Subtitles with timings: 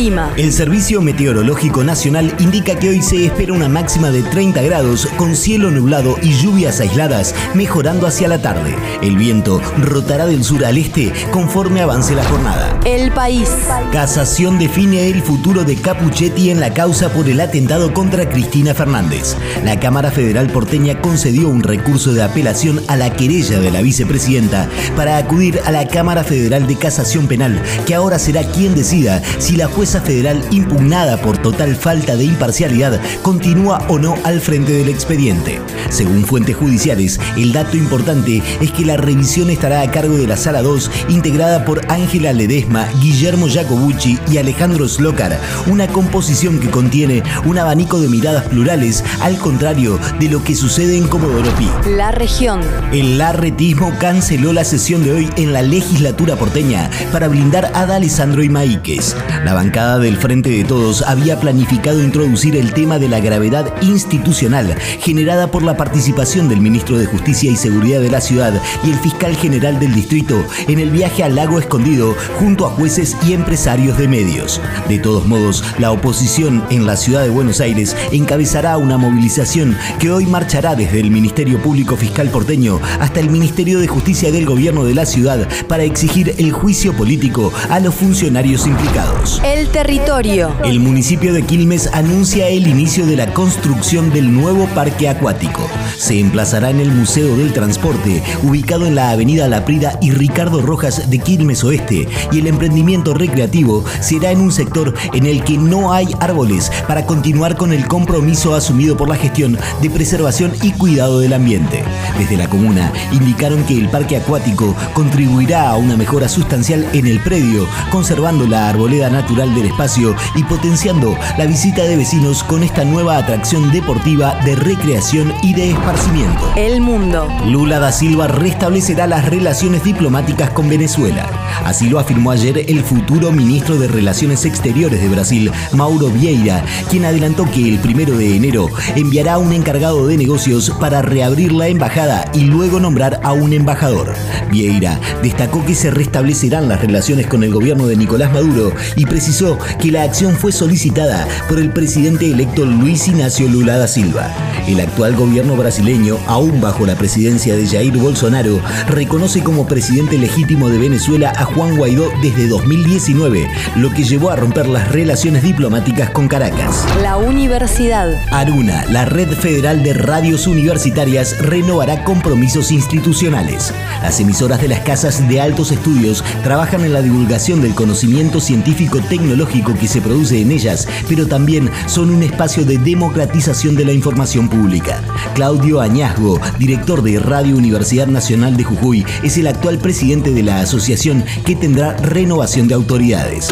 [0.00, 0.32] El clima.
[0.38, 5.36] El Servicio Meteorológico Nacional indica que hoy se espera una máxima de 30 grados con
[5.36, 8.74] cielo nublado y lluvias aisladas, mejorando hacia la tarde.
[9.02, 12.80] El viento rotará del sur al este conforme avance la jornada.
[12.86, 13.50] El país.
[13.92, 19.36] Casación define el futuro de Capuchetti en la causa por el atentado contra Cristina Fernández.
[19.64, 24.66] La Cámara Federal porteña concedió un recurso de apelación a la querella de la vicepresidenta
[24.96, 29.56] para acudir a la Cámara Federal de Casación Penal, que ahora será quien decida si
[29.56, 34.88] la jueza federal impugnada por total falta de imparcialidad continúa o no al frente del
[34.88, 35.60] expediente.
[35.88, 40.36] Según fuentes judiciales, el dato importante es que la revisión estará a cargo de la
[40.36, 47.24] Sala 2, integrada por Ángela Ledesma, Guillermo Jacobucci y Alejandro Slocar, una composición que contiene
[47.44, 51.68] un abanico de miradas plurales, al contrario de lo que sucede en Comodoro Pi.
[51.90, 52.60] La región.
[52.92, 58.42] El larretismo canceló la sesión de hoy en la legislatura porteña para blindar a D'Alessandro
[58.42, 59.16] y Maíquez.
[59.44, 64.76] La bancada del Frente de Todos había planificado introducir el tema de la gravedad institucional
[65.00, 68.52] generada por la participación del ministro de Justicia y Seguridad de la ciudad
[68.84, 73.16] y el fiscal general del distrito en el viaje al lago escondido junto a jueces
[73.26, 74.60] y empresarios de medios.
[74.86, 80.10] De todos modos, la oposición en la ciudad de Buenos Aires encabezará una movilización que
[80.10, 84.84] hoy marchará desde el Ministerio Público Fiscal porteño hasta el Ministerio de Justicia del Gobierno
[84.84, 89.40] de la ciudad para exigir el juicio político a los funcionarios implicados.
[89.70, 90.52] Territorio.
[90.64, 95.68] El municipio de Quilmes anuncia el inicio de la construcción del nuevo parque acuático.
[95.96, 100.60] Se emplazará en el Museo del Transporte, ubicado en la avenida La Prida y Ricardo
[100.60, 105.56] Rojas de Quilmes Oeste, y el emprendimiento recreativo será en un sector en el que
[105.56, 110.72] no hay árboles para continuar con el compromiso asumido por la gestión de preservación y
[110.72, 111.84] cuidado del ambiente.
[112.18, 117.20] Desde la comuna indicaron que el parque acuático contribuirá a una mejora sustancial en el
[117.20, 122.84] predio, conservando la arboleda natural del espacio y potenciando la visita de vecinos con esta
[122.84, 126.40] nueva atracción deportiva de recreación y de esparcimiento.
[126.56, 127.28] El mundo.
[127.46, 131.28] Lula da Silva restablecerá las relaciones diplomáticas con Venezuela.
[131.64, 137.04] Así lo afirmó ayer el futuro ministro de Relaciones Exteriores de Brasil, Mauro Vieira, quien
[137.04, 141.68] adelantó que el primero de enero enviará a un encargado de negocios para reabrir la
[141.68, 144.14] embajada y luego nombrar a un embajador.
[144.50, 149.49] Vieira destacó que se restablecerán las relaciones con el gobierno de Nicolás Maduro y precisó
[149.78, 154.30] que la acción fue solicitada por el presidente electo Luis Ignacio Lula da Silva.
[154.68, 160.68] El actual gobierno brasileño, aún bajo la presidencia de Jair Bolsonaro, reconoce como presidente legítimo
[160.68, 166.10] de Venezuela a Juan Guaidó desde 2019, lo que llevó a romper las relaciones diplomáticas
[166.10, 166.84] con Caracas.
[167.02, 168.12] La universidad.
[168.30, 173.72] Aruna, la red federal de radios universitarias, renovará compromisos institucionales.
[174.02, 179.00] Las emisoras de las casas de altos estudios trabajan en la divulgación del conocimiento científico
[179.00, 183.92] tecnológico que se produce en ellas, pero también son un espacio de democratización de la
[183.92, 185.02] información pública.
[185.34, 190.60] Claudio Añazgo, director de Radio Universidad Nacional de Jujuy, es el actual presidente de la
[190.60, 193.50] asociación que tendrá renovación de autoridades.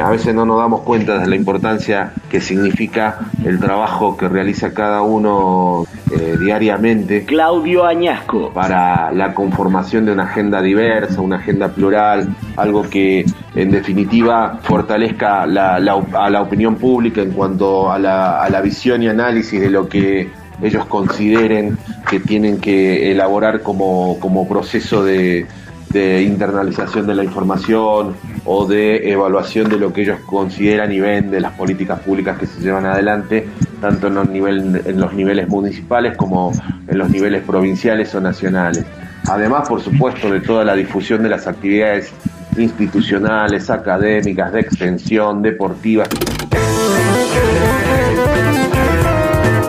[0.00, 4.72] A veces no nos damos cuenta de la importancia que significa el trabajo que realiza
[4.72, 7.24] cada uno eh, diariamente.
[7.24, 8.50] Claudio Añasco.
[8.52, 13.24] Para la conformación de una agenda diversa, una agenda plural, algo que
[13.54, 18.60] en definitiva fortalezca la, la, a la opinión pública en cuanto a la, a la
[18.62, 20.30] visión y análisis de lo que
[20.62, 21.78] ellos consideren
[22.08, 25.46] que tienen que elaborar como, como proceso de,
[25.90, 28.14] de internalización de la información
[28.44, 32.46] o de evaluación de lo que ellos consideran y ven de las políticas públicas que
[32.46, 33.48] se llevan adelante,
[33.80, 36.52] tanto en los, niveles municipales como
[36.88, 38.84] en los niveles provinciales o nacionales.
[39.28, 42.12] Además, por supuesto, de toda la difusión de las actividades
[42.56, 46.08] institucionales, académicas, de extensión, deportivas.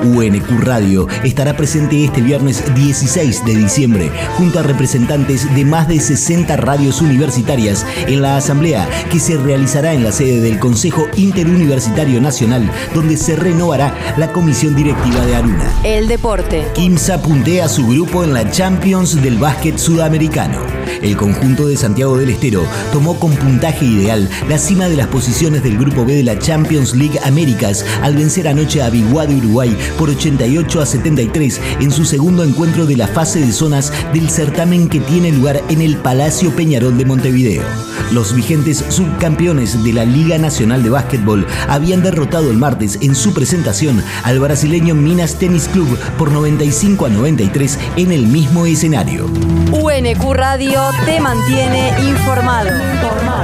[0.03, 5.99] UNQ Radio estará presente este viernes 16 de diciembre junto a representantes de más de
[5.99, 12.21] 60 radios universitarias en la asamblea que se realizará en la sede del Consejo Interuniversitario
[12.21, 15.71] Nacional donde se renovará la comisión directiva de Aruna.
[15.83, 16.65] El deporte.
[16.73, 20.59] Kimsa puntea a su grupo en la Champions del básquet sudamericano.
[21.01, 25.63] El conjunto de Santiago del Estero tomó con puntaje ideal la cima de las posiciones
[25.63, 29.75] del grupo B de la Champions League Américas al vencer anoche a Biguá de Uruguay
[29.97, 34.89] por 88 a 73 en su segundo encuentro de la fase de zonas del certamen
[34.89, 37.63] que tiene lugar en el Palacio Peñarol de Montevideo.
[38.11, 43.33] Los vigentes subcampeones de la Liga Nacional de Básquetbol habían derrotado el martes en su
[43.33, 49.27] presentación al brasileño Minas Tennis Club por 95 a 93 en el mismo escenario.
[49.71, 52.69] UNQ Radio te mantiene informado.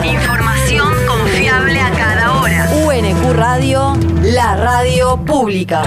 [0.03, 2.69] Información confiable a cada hora.
[2.85, 5.83] UNQ Radio, la radio pública.